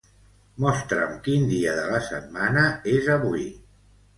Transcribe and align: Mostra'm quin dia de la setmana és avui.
Mostra'm 0.63 1.13
quin 1.27 1.45
dia 1.51 1.75
de 1.81 1.85
la 1.91 2.01
setmana 2.09 2.65
és 2.97 3.15
avui. 3.19 3.47